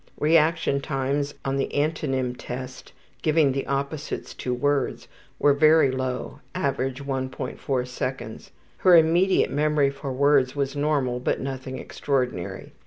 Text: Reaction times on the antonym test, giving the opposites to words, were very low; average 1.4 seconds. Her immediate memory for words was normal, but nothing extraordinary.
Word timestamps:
Reaction 0.19 0.81
times 0.81 1.35
on 1.45 1.57
the 1.57 1.69
antonym 1.75 2.33
test, 2.35 2.91
giving 3.21 3.51
the 3.51 3.67
opposites 3.67 4.33
to 4.33 4.51
words, 4.51 5.07
were 5.37 5.53
very 5.53 5.91
low; 5.91 6.39
average 6.55 7.03
1.4 7.05 7.87
seconds. 7.87 8.49
Her 8.77 8.97
immediate 8.97 9.51
memory 9.51 9.91
for 9.91 10.11
words 10.11 10.55
was 10.55 10.75
normal, 10.75 11.19
but 11.19 11.39
nothing 11.39 11.77
extraordinary. 11.77 12.71